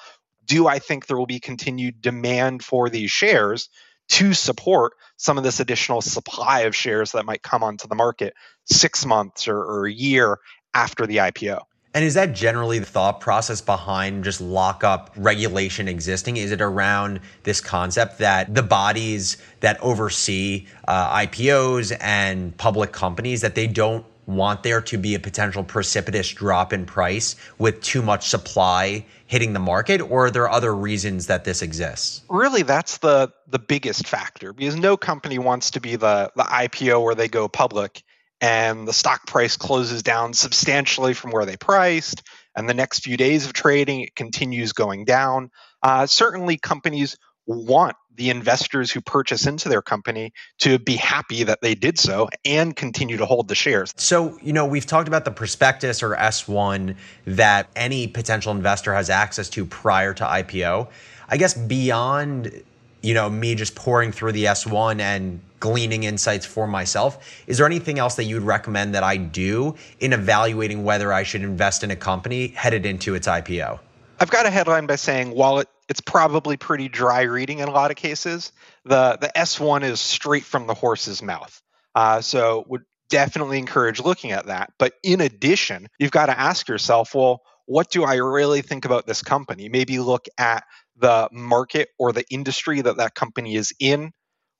do 0.46 0.68
I 0.68 0.78
think 0.78 1.08
there 1.08 1.18
will 1.18 1.26
be 1.26 1.40
continued 1.40 2.02
demand 2.02 2.64
for 2.64 2.90
these 2.90 3.12
shares? 3.12 3.70
to 4.12 4.34
support 4.34 4.92
some 5.16 5.38
of 5.38 5.44
this 5.46 5.62
additional 5.62 6.02
supply 6.02 6.62
of 6.62 6.76
shares 6.76 7.14
that 7.14 7.26
might 7.26 7.42
come 7.42 7.64
onto 7.64 7.88
the 7.88 7.96
market 7.96 8.34
six 8.66 9.06
months 9.06 9.48
or, 9.48 9.58
or 9.58 9.88
a 9.88 9.92
year 9.92 10.38
after 10.74 11.06
the 11.06 11.18
IPO. 11.18 11.62
And 11.94 12.06
is 12.06 12.14
that 12.14 12.34
generally 12.34 12.80
the 12.80 12.86
thought 12.86 13.20
process 13.20 13.60
behind 13.60 14.24
just 14.24 14.40
lockup 14.40 15.12
regulation 15.18 15.90
existing? 15.90 16.38
Is 16.38 16.52
it 16.52 16.62
around 16.62 17.20
this 17.44 17.60
concept 17.60 18.20
that 18.20 18.56
the 18.56 18.64
bodies 18.64 19.36
that 19.60 19.78
oversee 19.82 20.68
uh, 20.88 21.18
IPOs 21.18 21.96
and 22.00 22.56
public 22.56 22.94
companies 22.94 23.42
that 23.42 23.56
they 23.56 23.68
don't 23.68 24.06
want 24.26 24.64
there 24.64 24.80
to 24.82 24.98
be 24.98 25.16
a 25.16 25.20
potential 25.20 25.64
precipitous 25.64 26.30
drop 26.30 26.72
in 26.72 26.86
price 26.86 27.36
with 27.58 27.82
too 27.82 28.02
much 28.02 28.30
supply 28.30 29.06
hitting 29.28 29.52
the 29.52 29.60
market 29.60 30.00
or 30.00 30.28
are 30.28 30.32
there 30.32 30.50
other 30.50 30.74
reasons 30.74 31.28
that 31.28 31.44
this 31.44 31.62
exists 31.62 32.22
really 32.30 32.62
that's 32.62 33.00
the 33.00 33.32
the 33.48 33.60
biggest 33.60 34.08
factor 34.08 34.54
because 34.54 34.76
no 34.76 34.96
company 34.96 35.40
wants 35.40 35.72
to 35.72 35.82
be 35.82 35.96
the 35.96 36.32
the 36.36 36.44
ipo 36.44 37.04
where 37.04 37.16
they 37.16 37.28
go 37.28 37.48
public 37.48 38.04
and 38.42 38.88
the 38.88 38.94
stock 38.94 39.26
price 39.28 39.56
closes 39.56 40.04
down 40.04 40.34
substantially 40.34 41.14
from 41.14 41.32
where 41.32 41.46
they 41.46 41.56
priced 41.56 42.24
and 42.56 42.68
the 42.68 42.74
next 42.74 43.04
few 43.04 43.16
days 43.16 43.46
of 43.46 43.54
trading 43.54 44.02
it 44.02 44.16
continues 44.16 44.74
going 44.74 45.06
down 45.06 45.50
uh, 45.84 46.06
certainly 46.06 46.58
companies 46.58 47.18
want 47.48 47.96
the 48.16 48.30
investors 48.30 48.92
who 48.92 49.02
purchase 49.02 49.48
into 49.48 49.70
their 49.70 49.82
company 49.82 50.32
to 50.60 50.78
be 50.80 50.96
happy 50.96 51.44
that 51.44 51.60
they 51.62 51.74
did 51.74 51.98
so 51.98 52.30
and 52.46 52.76
continue 52.76 53.18
to 53.18 53.26
hold 53.26 53.48
the 53.48 53.56
shares. 53.56 53.94
So, 53.98 54.38
you 54.42 54.54
know, 54.54 54.66
we've 54.66 54.86
talked 54.86 55.08
about 55.08 55.26
the 55.26 55.32
prospectus 55.32 56.04
or 56.04 56.16
S1 56.16 56.96
that 57.26 57.70
any 57.76 58.08
potential 58.08 58.52
investor 58.52 58.94
has 58.94 59.10
access 59.10 59.50
to 59.50 59.66
prior 59.66 60.14
to 60.14 60.24
IPO. 60.24 60.90
I 61.30 61.38
guess 61.38 61.54
beyond, 61.54 62.64
you 63.02 63.14
know, 63.14 63.30
me 63.30 63.56
just 63.56 63.76
pouring 63.76 64.12
through 64.12 64.34
the 64.34 64.46
S1 64.46 65.00
and 65.00 65.40
gleaning 65.62 66.04
insights 66.04 66.46
for 66.46 66.68
myself, 66.68 67.42
is 67.48 67.58
there 67.58 67.66
anything 67.66 67.98
else 67.98 68.16
that 68.16 68.26
you'd 68.26 68.44
recommend 68.44 68.94
that 68.96 69.04
I 69.04 69.16
do 69.16 69.76
in 70.02 70.12
evaluating 70.12 70.84
whether 70.84 71.14
I 71.14 71.24
should 71.24 71.44
invest 71.44 71.86
in 71.86 71.92
a 71.92 71.96
company 71.96 72.48
headed 72.48 72.86
into 72.86 73.16
its 73.16 73.28
IPO? 73.28 73.80
I've 74.20 74.30
got 74.30 74.46
a 74.46 74.50
headline 74.50 74.86
by 74.86 74.98
saying 74.98 75.32
while 75.32 75.60
it, 75.60 75.70
it's 75.88 76.02
probably 76.02 76.58
pretty 76.58 76.90
dry 76.90 77.22
reading 77.22 77.60
in 77.60 77.70
a 77.70 77.72
lot 77.72 77.90
of 77.90 77.98
cases, 77.98 78.52
the 78.84 79.18
the 79.22 79.32
S1 79.36 79.84
is 79.84 80.02
straight 80.02 80.44
from 80.44 80.68
the 80.68 80.74
horse's 80.74 81.24
mouth. 81.24 81.62
Uh, 81.96 82.22
so 82.22 82.66
would 82.68 82.84
definitely 83.10 83.58
encourage 83.58 84.00
looking 84.00 84.32
at 84.32 84.48
that. 84.48 84.74
But 84.80 84.94
in 85.04 85.22
addition, 85.22 85.88
you've 86.00 86.12
got 86.12 86.28
to 86.28 86.40
ask 86.40 86.68
yourself, 86.68 87.14
well, 87.14 87.42
what 87.66 87.90
do 87.92 88.04
I 88.04 88.16
really 88.16 88.62
think 88.62 88.86
about 88.86 89.06
this 89.06 89.22
company? 89.22 89.70
Maybe 89.70 90.00
look 90.00 90.26
at 90.38 90.64
the 90.98 91.30
market 91.32 91.90
or 92.00 92.12
the 92.12 92.26
industry 92.30 92.82
that 92.82 92.98
that 92.98 93.16
company 93.16 93.56
is 93.56 93.74
in. 93.80 94.12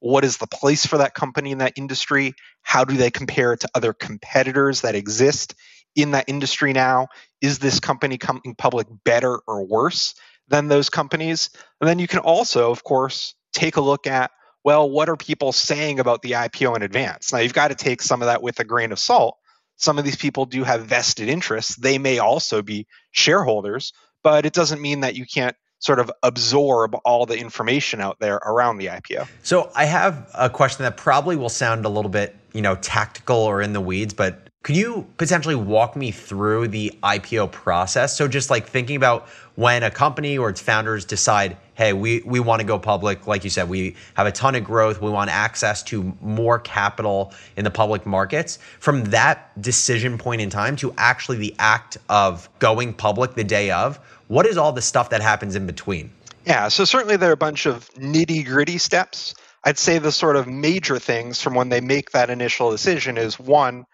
What 0.02 0.24
is 0.24 0.38
the 0.38 0.48
place 0.48 0.84
for 0.84 0.98
that 0.98 1.14
company 1.14 1.52
in 1.52 1.58
that 1.58 1.74
industry? 1.76 2.34
How 2.62 2.84
do 2.84 2.96
they 2.96 3.12
compare 3.12 3.54
to 3.54 3.68
other 3.72 3.92
competitors 3.92 4.80
that 4.80 4.96
exist 4.96 5.54
in 5.94 6.10
that 6.10 6.24
industry 6.26 6.72
now? 6.72 7.06
Is 7.40 7.60
this 7.60 7.78
company 7.78 8.18
coming 8.18 8.56
public 8.58 8.88
better 9.04 9.38
or 9.46 9.64
worse 9.64 10.16
than 10.48 10.66
those 10.66 10.90
companies? 10.90 11.50
And 11.80 11.88
then 11.88 12.00
you 12.00 12.08
can 12.08 12.18
also, 12.18 12.72
of 12.72 12.82
course, 12.82 13.36
take 13.52 13.76
a 13.76 13.80
look 13.80 14.08
at 14.08 14.32
well, 14.64 14.90
what 14.90 15.08
are 15.08 15.16
people 15.16 15.52
saying 15.52 16.00
about 16.00 16.22
the 16.22 16.32
IPO 16.32 16.74
in 16.76 16.82
advance? 16.82 17.32
Now, 17.32 17.38
you've 17.38 17.54
got 17.54 17.68
to 17.68 17.74
take 17.76 18.02
some 18.02 18.22
of 18.22 18.26
that 18.26 18.42
with 18.42 18.58
a 18.58 18.64
grain 18.64 18.90
of 18.90 18.98
salt. 18.98 19.36
Some 19.76 19.98
of 19.98 20.04
these 20.04 20.16
people 20.16 20.46
do 20.46 20.64
have 20.64 20.84
vested 20.84 21.28
interests. 21.28 21.76
They 21.76 21.98
may 21.98 22.18
also 22.18 22.62
be 22.62 22.86
shareholders, 23.12 23.92
but 24.22 24.46
it 24.46 24.52
doesn't 24.52 24.80
mean 24.80 25.00
that 25.00 25.16
you 25.16 25.26
can't 25.26 25.56
sort 25.82 25.98
of 25.98 26.10
absorb 26.22 26.94
all 27.04 27.26
the 27.26 27.36
information 27.36 28.00
out 28.00 28.20
there 28.20 28.36
around 28.36 28.78
the 28.78 28.86
IPO. 28.86 29.26
So 29.42 29.70
I 29.74 29.84
have 29.84 30.30
a 30.32 30.48
question 30.48 30.84
that 30.84 30.96
probably 30.96 31.34
will 31.34 31.48
sound 31.48 31.84
a 31.84 31.88
little 31.88 32.08
bit, 32.08 32.36
you 32.52 32.62
know, 32.62 32.76
tactical 32.76 33.36
or 33.36 33.60
in 33.60 33.72
the 33.72 33.80
weeds, 33.80 34.14
but 34.14 34.41
could 34.62 34.76
you 34.76 35.06
potentially 35.16 35.56
walk 35.56 35.96
me 35.96 36.12
through 36.12 36.68
the 36.68 36.92
IPO 37.02 37.50
process? 37.50 38.16
So 38.16 38.28
just 38.28 38.48
like 38.48 38.68
thinking 38.68 38.94
about 38.94 39.28
when 39.56 39.82
a 39.82 39.90
company 39.90 40.38
or 40.38 40.50
its 40.50 40.60
founders 40.60 41.04
decide, 41.04 41.56
hey, 41.74 41.92
we, 41.92 42.22
we 42.24 42.38
want 42.38 42.60
to 42.60 42.66
go 42.66 42.78
public, 42.78 43.26
like 43.26 43.42
you 43.42 43.50
said, 43.50 43.68
we 43.68 43.96
have 44.14 44.26
a 44.26 44.32
ton 44.32 44.54
of 44.54 44.62
growth, 44.62 45.02
we 45.02 45.10
want 45.10 45.30
access 45.30 45.82
to 45.84 46.16
more 46.20 46.60
capital 46.60 47.32
in 47.56 47.64
the 47.64 47.70
public 47.70 48.06
markets. 48.06 48.60
From 48.78 49.04
that 49.06 49.60
decision 49.60 50.16
point 50.16 50.40
in 50.40 50.48
time 50.48 50.76
to 50.76 50.94
actually 50.96 51.38
the 51.38 51.54
act 51.58 51.98
of 52.08 52.48
going 52.60 52.94
public 52.94 53.34
the 53.34 53.44
day 53.44 53.72
of, 53.72 53.98
what 54.28 54.46
is 54.46 54.56
all 54.56 54.72
the 54.72 54.82
stuff 54.82 55.10
that 55.10 55.22
happens 55.22 55.56
in 55.56 55.66
between? 55.66 56.10
Yeah, 56.46 56.68
so 56.68 56.84
certainly 56.84 57.16
there 57.16 57.30
are 57.30 57.34
a 57.34 57.36
bunch 57.36 57.66
of 57.66 57.90
nitty 57.94 58.46
gritty 58.46 58.78
steps. 58.78 59.34
I'd 59.64 59.78
say 59.78 59.98
the 59.98 60.12
sort 60.12 60.36
of 60.36 60.46
major 60.46 60.98
things 60.98 61.40
from 61.40 61.54
when 61.54 61.68
they 61.68 61.80
make 61.80 62.12
that 62.12 62.30
initial 62.30 62.70
decision 62.70 63.16
is 63.16 63.38
one, 63.38 63.86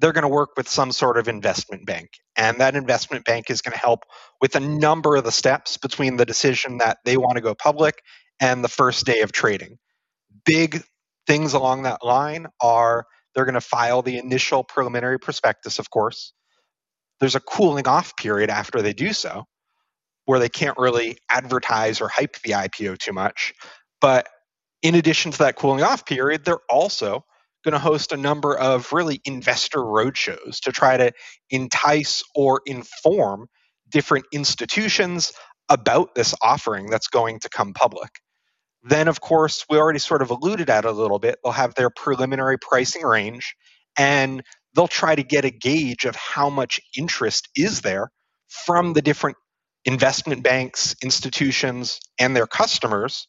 they're 0.00 0.12
going 0.12 0.22
to 0.22 0.28
work 0.28 0.50
with 0.56 0.68
some 0.68 0.92
sort 0.92 1.18
of 1.18 1.28
investment 1.28 1.86
bank. 1.86 2.08
And 2.36 2.58
that 2.60 2.74
investment 2.74 3.24
bank 3.24 3.50
is 3.50 3.60
going 3.60 3.74
to 3.74 3.78
help 3.78 4.04
with 4.40 4.56
a 4.56 4.60
number 4.60 5.16
of 5.16 5.24
the 5.24 5.32
steps 5.32 5.76
between 5.76 6.16
the 6.16 6.24
decision 6.24 6.78
that 6.78 6.98
they 7.04 7.16
want 7.16 7.36
to 7.36 7.42
go 7.42 7.54
public 7.54 8.02
and 8.40 8.64
the 8.64 8.68
first 8.68 9.04
day 9.04 9.20
of 9.20 9.30
trading. 9.30 9.76
Big 10.46 10.82
things 11.26 11.52
along 11.52 11.82
that 11.82 12.04
line 12.04 12.46
are 12.62 13.04
they're 13.34 13.44
going 13.44 13.54
to 13.54 13.60
file 13.60 14.00
the 14.00 14.16
initial 14.16 14.64
preliminary 14.64 15.18
prospectus, 15.18 15.78
of 15.78 15.90
course. 15.90 16.32
There's 17.20 17.34
a 17.34 17.40
cooling 17.40 17.86
off 17.86 18.16
period 18.16 18.48
after 18.48 18.80
they 18.80 18.94
do 18.94 19.12
so 19.12 19.44
where 20.24 20.38
they 20.38 20.48
can't 20.48 20.78
really 20.78 21.18
advertise 21.30 22.00
or 22.00 22.08
hype 22.08 22.36
the 22.42 22.52
IPO 22.52 22.98
too 22.98 23.12
much. 23.12 23.52
But 24.00 24.28
in 24.82 24.94
addition 24.94 25.30
to 25.32 25.38
that 25.38 25.56
cooling 25.56 25.82
off 25.82 26.06
period, 26.06 26.44
they're 26.44 26.58
also 26.70 27.24
going 27.64 27.72
to 27.72 27.78
host 27.78 28.12
a 28.12 28.16
number 28.16 28.56
of 28.56 28.92
really 28.92 29.20
investor 29.24 29.78
roadshows 29.80 30.60
to 30.62 30.72
try 30.72 30.96
to 30.96 31.12
entice 31.50 32.22
or 32.34 32.60
inform 32.66 33.46
different 33.90 34.26
institutions 34.32 35.32
about 35.68 36.14
this 36.14 36.34
offering 36.42 36.86
that's 36.90 37.08
going 37.08 37.40
to 37.40 37.48
come 37.48 37.72
public. 37.74 38.10
Then, 38.82 39.08
of 39.08 39.20
course, 39.20 39.64
we 39.68 39.78
already 39.78 39.98
sort 39.98 40.22
of 40.22 40.30
alluded 40.30 40.70
at 40.70 40.84
a 40.84 40.92
little 40.92 41.18
bit. 41.18 41.38
They'll 41.44 41.52
have 41.52 41.74
their 41.74 41.90
preliminary 41.90 42.58
pricing 42.58 43.02
range 43.02 43.54
and 43.98 44.42
they'll 44.74 44.88
try 44.88 45.14
to 45.14 45.22
get 45.22 45.44
a 45.44 45.50
gauge 45.50 46.04
of 46.06 46.16
how 46.16 46.50
much 46.50 46.80
interest 46.96 47.48
is 47.56 47.82
there 47.82 48.10
from 48.48 48.94
the 48.94 49.02
different 49.02 49.36
investment 49.84 50.42
banks, 50.42 50.94
institutions, 51.02 52.00
and 52.18 52.34
their 52.34 52.46
customers 52.46 53.28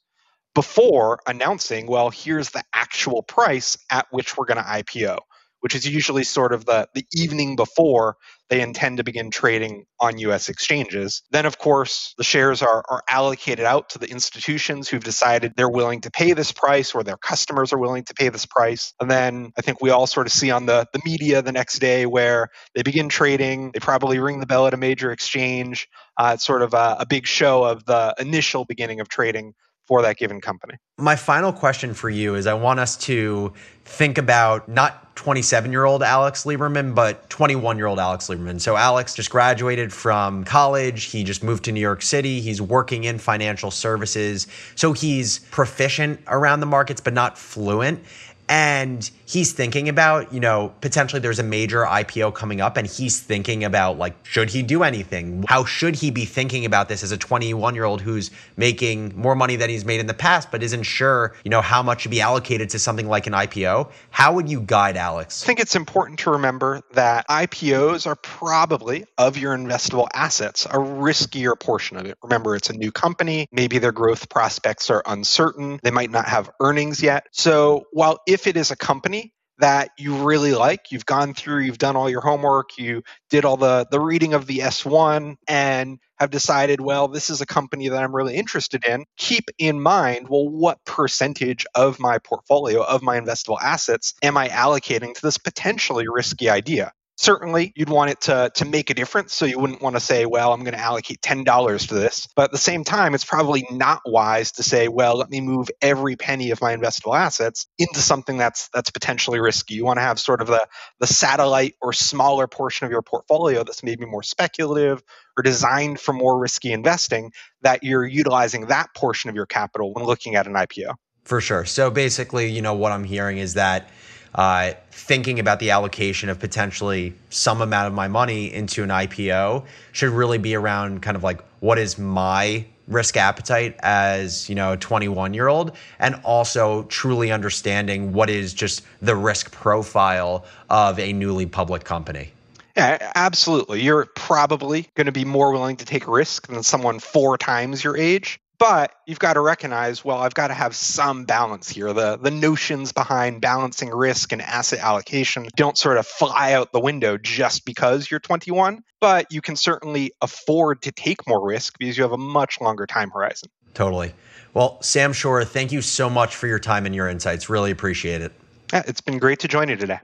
before 0.53 1.19
announcing, 1.27 1.87
well, 1.87 2.09
here's 2.09 2.49
the 2.49 2.63
actual 2.73 3.23
price 3.23 3.77
at 3.89 4.07
which 4.11 4.37
we're 4.37 4.45
going 4.45 4.57
to 4.57 4.63
IPO, 4.63 5.17
which 5.61 5.75
is 5.75 5.87
usually 5.87 6.23
sort 6.23 6.53
of 6.53 6.65
the, 6.65 6.87
the 6.93 7.05
evening 7.13 7.55
before 7.55 8.17
they 8.49 8.59
intend 8.59 8.97
to 8.97 9.03
begin 9.05 9.31
trading 9.31 9.85
on 10.01 10.17
US 10.17 10.49
exchanges. 10.49 11.23
Then, 11.31 11.45
of 11.45 11.57
course, 11.57 12.13
the 12.17 12.23
shares 12.25 12.61
are, 12.61 12.83
are 12.89 13.01
allocated 13.07 13.63
out 13.63 13.91
to 13.91 13.99
the 13.99 14.09
institutions 14.09 14.89
who've 14.89 15.03
decided 15.03 15.53
they're 15.55 15.69
willing 15.69 16.01
to 16.01 16.11
pay 16.11 16.33
this 16.33 16.51
price 16.51 16.93
or 16.93 17.01
their 17.01 17.15
customers 17.15 17.71
are 17.71 17.77
willing 17.77 18.03
to 18.03 18.13
pay 18.13 18.27
this 18.27 18.45
price. 18.45 18.93
And 18.99 19.09
then 19.09 19.53
I 19.57 19.61
think 19.61 19.81
we 19.81 19.89
all 19.89 20.05
sort 20.05 20.27
of 20.27 20.33
see 20.33 20.51
on 20.51 20.65
the, 20.65 20.85
the 20.91 20.99
media 21.05 21.41
the 21.41 21.53
next 21.53 21.79
day 21.79 22.05
where 22.05 22.49
they 22.75 22.83
begin 22.83 23.07
trading, 23.07 23.71
they 23.71 23.79
probably 23.79 24.19
ring 24.19 24.41
the 24.41 24.45
bell 24.45 24.67
at 24.67 24.73
a 24.73 24.77
major 24.77 25.13
exchange. 25.13 25.87
Uh, 26.17 26.31
it's 26.33 26.45
sort 26.45 26.61
of 26.61 26.73
a, 26.73 26.97
a 26.99 27.05
big 27.05 27.25
show 27.25 27.63
of 27.63 27.85
the 27.85 28.13
initial 28.19 28.65
beginning 28.65 28.99
of 28.99 29.07
trading 29.07 29.53
for 29.87 30.01
that 30.01 30.17
given 30.17 30.41
company. 30.41 30.75
My 30.97 31.15
final 31.15 31.51
question 31.51 31.93
for 31.93 32.09
you 32.09 32.35
is 32.35 32.47
I 32.47 32.53
want 32.53 32.79
us 32.79 32.95
to 32.97 33.53
think 33.83 34.17
about 34.17 34.69
not 34.69 35.15
27 35.15 35.71
year 35.71 35.85
old 35.85 36.01
Alex 36.01 36.45
Lieberman, 36.45 36.95
but 36.95 37.29
21 37.29 37.77
year 37.77 37.87
old 37.87 37.99
Alex 37.99 38.27
Lieberman. 38.27 38.59
So, 38.61 38.75
Alex 38.77 39.13
just 39.13 39.29
graduated 39.29 39.91
from 39.91 40.43
college. 40.45 41.05
He 41.05 41.23
just 41.23 41.43
moved 41.43 41.65
to 41.65 41.71
New 41.71 41.81
York 41.81 42.01
City. 42.01 42.39
He's 42.39 42.61
working 42.61 43.03
in 43.03 43.19
financial 43.19 43.71
services. 43.71 44.47
So, 44.75 44.93
he's 44.93 45.39
proficient 45.51 46.21
around 46.27 46.59
the 46.59 46.65
markets, 46.65 47.01
but 47.01 47.13
not 47.13 47.37
fluent 47.37 48.03
and 48.51 49.09
he's 49.25 49.53
thinking 49.53 49.87
about 49.87 50.33
you 50.33 50.41
know 50.41 50.73
potentially 50.81 51.21
there's 51.21 51.39
a 51.39 51.43
major 51.43 51.85
ipo 51.85 52.33
coming 52.33 52.59
up 52.59 52.75
and 52.75 52.85
he's 52.85 53.17
thinking 53.17 53.63
about 53.63 53.97
like 53.97 54.13
should 54.23 54.49
he 54.49 54.61
do 54.61 54.83
anything? 54.83 55.45
How 55.47 55.63
should 55.63 55.95
he 55.95 56.11
be 56.11 56.25
thinking 56.25 56.65
about 56.65 56.89
this 56.89 57.01
as 57.01 57.13
a 57.13 57.17
21 57.17 57.75
year 57.75 57.85
old 57.85 58.01
who's 58.01 58.29
making 58.57 59.13
more 59.15 59.35
money 59.35 59.55
than 59.55 59.69
he's 59.69 59.85
made 59.85 60.01
in 60.01 60.07
the 60.07 60.13
past 60.13 60.51
but 60.51 60.61
isn't 60.61 60.83
sure 60.83 61.33
you 61.45 61.49
know 61.49 61.61
how 61.61 61.81
much 61.81 62.01
should 62.01 62.11
be 62.11 62.19
allocated 62.19 62.69
to 62.71 62.79
something 62.79 63.07
like 63.07 63.25
an 63.25 63.31
ipo 63.31 63.89
how 64.09 64.33
would 64.33 64.49
you 64.49 64.59
guide 64.59 64.97
alex? 64.97 65.43
I 65.43 65.45
think 65.45 65.61
it's 65.61 65.75
important 65.75 66.19
to 66.19 66.31
remember 66.31 66.81
that 66.91 67.25
ipos 67.29 68.05
are 68.05 68.17
probably 68.17 69.05
of 69.17 69.37
your 69.37 69.55
investable 69.57 70.09
assets 70.13 70.65
a 70.65 70.77
riskier 70.77 71.57
portion 71.57 71.95
of 71.95 72.05
it. 72.05 72.17
Remember 72.21 72.57
it's 72.57 72.69
a 72.69 72.73
new 72.73 72.91
company. 72.91 73.47
Maybe 73.53 73.77
their 73.77 73.93
growth 73.93 74.27
prospects 74.27 74.89
are 74.89 75.01
uncertain. 75.05 75.79
They 75.83 75.91
might 75.91 76.11
not 76.11 76.27
have 76.27 76.51
earnings 76.59 77.01
yet. 77.01 77.27
So 77.31 77.87
while 77.91 78.19
if 78.27 78.40
if 78.41 78.47
it 78.47 78.57
is 78.57 78.71
a 78.71 78.75
company 78.75 79.33
that 79.59 79.91
you 79.99 80.15
really 80.23 80.53
like, 80.55 80.91
you've 80.91 81.05
gone 81.05 81.35
through, 81.35 81.59
you've 81.59 81.77
done 81.77 81.95
all 81.95 82.09
your 82.09 82.21
homework, 82.21 82.75
you 82.79 83.03
did 83.29 83.45
all 83.45 83.55
the 83.57 83.85
the 83.91 83.99
reading 83.99 84.33
of 84.33 84.47
the 84.47 84.59
S1 84.59 85.35
and 85.47 85.99
have 86.17 86.31
decided, 86.31 86.81
well, 86.81 87.07
this 87.07 87.29
is 87.29 87.41
a 87.41 87.45
company 87.45 87.89
that 87.89 88.01
I'm 88.01 88.15
really 88.15 88.35
interested 88.35 88.83
in, 88.87 89.05
keep 89.17 89.43
in 89.59 89.79
mind, 89.79 90.27
well, 90.27 90.49
what 90.49 90.83
percentage 90.85 91.67
of 91.75 91.99
my 91.99 92.17
portfolio 92.17 92.81
of 92.81 93.03
my 93.03 93.19
investable 93.19 93.61
assets 93.61 94.15
am 94.23 94.37
I 94.37 94.47
allocating 94.49 95.13
to 95.13 95.21
this 95.21 95.37
potentially 95.37 96.07
risky 96.07 96.49
idea? 96.49 96.91
Certainly 97.21 97.71
you'd 97.75 97.89
want 97.89 98.09
it 98.09 98.21
to, 98.21 98.51
to 98.55 98.65
make 98.65 98.89
a 98.89 98.93
difference. 98.93 99.33
So 99.33 99.45
you 99.45 99.59
wouldn't 99.59 99.81
want 99.81 99.95
to 99.95 99.99
say, 99.99 100.25
well, 100.25 100.53
I'm 100.53 100.63
going 100.63 100.73
to 100.73 100.79
allocate 100.79 101.21
$10 101.21 101.87
to 101.87 101.93
this. 101.93 102.27
But 102.35 102.45
at 102.45 102.51
the 102.51 102.57
same 102.57 102.83
time, 102.83 103.13
it's 103.13 103.23
probably 103.23 103.65
not 103.69 104.01
wise 104.05 104.53
to 104.53 104.63
say, 104.63 104.87
well, 104.87 105.17
let 105.17 105.29
me 105.29 105.39
move 105.39 105.69
every 105.81 106.15
penny 106.15 106.49
of 106.49 106.59
my 106.61 106.75
investable 106.75 107.15
assets 107.15 107.67
into 107.77 107.99
something 107.99 108.37
that's 108.37 108.69
that's 108.73 108.89
potentially 108.89 109.39
risky. 109.39 109.75
You 109.75 109.85
want 109.85 109.97
to 109.97 110.01
have 110.01 110.19
sort 110.19 110.41
of 110.41 110.47
the, 110.47 110.67
the 110.99 111.07
satellite 111.07 111.75
or 111.81 111.93
smaller 111.93 112.47
portion 112.47 112.85
of 112.85 112.91
your 112.91 113.03
portfolio 113.03 113.63
that's 113.63 113.83
maybe 113.83 114.05
more 114.05 114.23
speculative 114.23 115.03
or 115.37 115.43
designed 115.43 115.99
for 115.99 116.13
more 116.13 116.39
risky 116.39 116.71
investing 116.71 117.31
that 117.61 117.83
you're 117.83 118.05
utilizing 118.05 118.67
that 118.67 118.93
portion 118.95 119.29
of 119.29 119.35
your 119.35 119.45
capital 119.45 119.93
when 119.93 120.05
looking 120.05 120.35
at 120.35 120.47
an 120.47 120.53
IPO. 120.53 120.95
For 121.23 121.39
sure. 121.39 121.65
So 121.65 121.91
basically, 121.91 122.49
you 122.49 122.63
know, 122.63 122.73
what 122.73 122.91
I'm 122.91 123.03
hearing 123.03 123.37
is 123.37 123.53
that 123.53 123.89
uh, 124.35 124.71
thinking 124.91 125.39
about 125.39 125.59
the 125.59 125.71
allocation 125.71 126.29
of 126.29 126.39
potentially 126.39 127.13
some 127.29 127.61
amount 127.61 127.87
of 127.87 127.93
my 127.93 128.07
money 128.07 128.53
into 128.53 128.83
an 128.83 128.89
IPO 128.89 129.65
should 129.91 130.09
really 130.09 130.37
be 130.37 130.55
around 130.55 131.01
kind 131.01 131.17
of 131.17 131.23
like 131.23 131.41
what 131.59 131.77
is 131.77 131.97
my 131.97 132.65
risk 132.87 133.15
appetite 133.15 133.75
as 133.83 134.49
you 134.49 134.55
know 134.55 134.73
a 134.73 134.77
21 134.77 135.33
year 135.33 135.47
old 135.47 135.71
and 135.99 136.15
also 136.23 136.83
truly 136.83 137.31
understanding 137.31 138.11
what 138.11 138.29
is 138.29 138.53
just 138.53 138.83
the 139.01 139.15
risk 139.15 139.51
profile 139.51 140.43
of 140.69 140.99
a 140.99 141.13
newly 141.13 141.45
public 141.45 141.83
company 141.83 142.31
yeah, 142.75 143.11
absolutely. 143.15 143.81
You're 143.81 144.05
probably 144.15 144.87
going 144.95 145.05
to 145.05 145.11
be 145.11 145.25
more 145.25 145.51
willing 145.51 145.75
to 145.77 145.85
take 145.85 146.07
risk 146.07 146.47
than 146.47 146.63
someone 146.63 146.99
four 146.99 147.37
times 147.37 147.83
your 147.83 147.97
age. 147.97 148.39
But 148.61 148.93
you've 149.07 149.17
got 149.17 149.33
to 149.33 149.41
recognize, 149.41 150.05
well, 150.05 150.19
I've 150.19 150.35
got 150.35 150.49
to 150.49 150.53
have 150.53 150.75
some 150.75 151.25
balance 151.25 151.67
here. 151.67 151.93
The 151.93 152.17
the 152.17 152.29
notions 152.29 152.91
behind 152.91 153.41
balancing 153.41 153.89
risk 153.89 154.31
and 154.33 154.39
asset 154.39 154.77
allocation 154.77 155.47
don't 155.55 155.75
sort 155.75 155.97
of 155.97 156.05
fly 156.05 156.53
out 156.53 156.71
the 156.71 156.79
window 156.79 157.17
just 157.17 157.65
because 157.65 158.11
you're 158.11 158.19
21, 158.19 158.83
but 158.99 159.25
you 159.31 159.41
can 159.41 159.55
certainly 159.55 160.11
afford 160.21 160.83
to 160.83 160.91
take 160.91 161.27
more 161.27 161.43
risk 161.43 161.79
because 161.79 161.97
you 161.97 162.03
have 162.03 162.11
a 162.11 162.19
much 162.19 162.61
longer 162.61 162.85
time 162.85 163.09
horizon. 163.09 163.49
Totally. 163.73 164.13
Well, 164.53 164.79
Sam 164.83 165.11
Shore, 165.11 165.43
thank 165.43 165.71
you 165.71 165.81
so 165.81 166.07
much 166.07 166.35
for 166.35 166.45
your 166.45 166.59
time 166.59 166.85
and 166.85 166.93
your 166.93 167.09
insights. 167.09 167.49
Really 167.49 167.71
appreciate 167.71 168.21
it. 168.21 168.31
Yeah, 168.71 168.83
it's 168.85 169.01
been 169.01 169.17
great 169.17 169.39
to 169.39 169.47
join 169.47 169.69
you 169.69 169.75
today. 169.75 170.01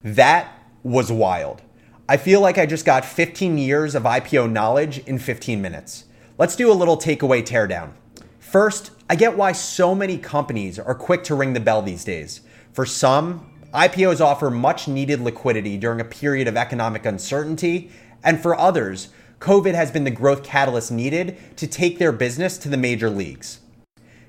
That 0.00 0.50
was 0.82 1.12
wild. 1.12 1.60
I 2.08 2.16
feel 2.16 2.40
like 2.40 2.56
I 2.56 2.64
just 2.64 2.86
got 2.86 3.04
15 3.04 3.58
years 3.58 3.94
of 3.94 4.04
IPO 4.04 4.50
knowledge 4.50 5.00
in 5.00 5.18
15 5.18 5.60
minutes. 5.60 6.04
Let's 6.38 6.54
do 6.54 6.70
a 6.70 6.72
little 6.72 6.96
takeaway 6.96 7.44
teardown. 7.44 7.94
First, 8.38 8.92
I 9.10 9.16
get 9.16 9.36
why 9.36 9.50
so 9.50 9.92
many 9.92 10.16
companies 10.18 10.78
are 10.78 10.94
quick 10.94 11.24
to 11.24 11.34
ring 11.34 11.52
the 11.52 11.58
bell 11.58 11.82
these 11.82 12.04
days. 12.04 12.42
For 12.72 12.86
some, 12.86 13.50
IPOs 13.74 14.20
offer 14.20 14.48
much 14.48 14.86
needed 14.86 15.20
liquidity 15.20 15.76
during 15.76 16.00
a 16.00 16.04
period 16.04 16.46
of 16.46 16.56
economic 16.56 17.04
uncertainty, 17.04 17.90
and 18.22 18.40
for 18.40 18.56
others, 18.56 19.08
COVID 19.40 19.74
has 19.74 19.90
been 19.90 20.04
the 20.04 20.12
growth 20.12 20.44
catalyst 20.44 20.92
needed 20.92 21.36
to 21.56 21.66
take 21.66 21.98
their 21.98 22.12
business 22.12 22.56
to 22.58 22.68
the 22.68 22.76
major 22.76 23.10
leagues. 23.10 23.58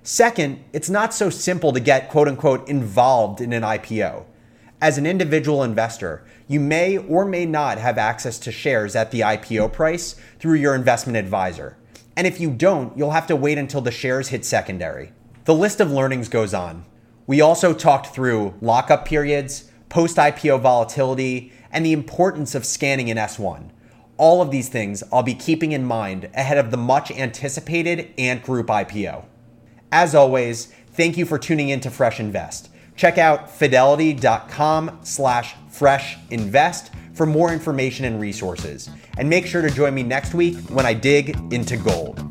Second, 0.02 0.64
it's 0.74 0.90
not 0.90 1.14
so 1.14 1.30
simple 1.30 1.72
to 1.74 1.80
get 1.80 2.10
quote 2.10 2.28
unquote 2.28 2.68
involved 2.68 3.40
in 3.40 3.54
an 3.54 3.62
IPO. 3.62 4.26
As 4.82 4.98
an 4.98 5.06
individual 5.06 5.62
investor, 5.62 6.26
you 6.48 6.60
may 6.60 6.98
or 6.98 7.24
may 7.24 7.46
not 7.46 7.78
have 7.78 8.00
access 8.00 8.40
to 8.40 8.52
shares 8.52 8.96
at 8.96 9.12
the 9.12 9.20
IPO 9.20 9.72
price 9.74 10.16
through 10.40 10.56
your 10.56 10.74
investment 10.74 11.16
advisor. 11.16 11.76
And 12.16 12.28
if 12.28 12.40
you 12.40 12.52
don't, 12.52 12.98
you'll 12.98 13.12
have 13.12 13.28
to 13.28 13.36
wait 13.36 13.58
until 13.58 13.82
the 13.82 13.92
shares 13.92 14.30
hit 14.30 14.46
secondary. 14.46 15.14
The 15.46 15.56
list 15.56 15.80
of 15.80 15.92
learnings 15.92 16.30
goes 16.30 16.54
on. 16.54 16.86
We 17.26 17.42
also 17.42 17.74
talked 17.74 18.08
through 18.08 18.56
lockup 18.62 19.06
periods, 19.06 19.72
post 19.90 20.18
IPO 20.18 20.62
volatility, 20.62 21.52
and 21.72 21.86
the 21.86 21.94
importance 21.94 22.56
of 22.56 22.66
scanning 22.66 23.10
an 23.10 23.18
S1. 23.18 23.70
All 24.18 24.42
of 24.42 24.52
these 24.52 24.70
things 24.70 25.04
I'll 25.14 25.24
be 25.24 25.34
keeping 25.34 25.72
in 25.72 25.86
mind 25.86 26.30
ahead 26.34 26.58
of 26.58 26.72
the 26.72 26.78
much 26.78 27.12
anticipated 27.12 28.14
Ant 28.18 28.44
Group 28.44 28.68
IPO. 28.68 29.26
As 29.92 30.14
always, 30.14 30.74
thank 30.92 31.18
you 31.18 31.26
for 31.26 31.40
tuning 31.40 31.70
in 31.70 31.80
to 31.82 31.90
Fresh 31.90 32.20
Invest. 32.20 32.70
Check 32.96 33.18
out 33.18 33.50
fidelity.com 33.50 35.00
slash 35.04 35.56
freshinvest 35.72 36.90
for 37.20 37.26
more 37.26 37.52
information 37.52 38.06
and 38.06 38.18
resources. 38.22 38.90
And 39.18 39.30
make 39.30 39.46
sure 39.46 39.62
to 39.62 39.70
join 39.70 39.94
me 39.94 40.04
next 40.04 40.34
week 40.34 40.56
when 40.70 40.86
I 40.86 40.94
dig 40.94 41.38
into 41.52 41.76
gold. 41.76 42.29